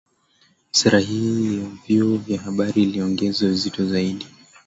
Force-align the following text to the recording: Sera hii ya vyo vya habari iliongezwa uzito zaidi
Sera 0.71 0.99
hii 0.99 1.57
ya 1.57 1.65
vyo 1.67 2.17
vya 2.17 2.41
habari 2.41 2.83
iliongezwa 2.83 3.49
uzito 3.49 3.85
zaidi 3.85 4.27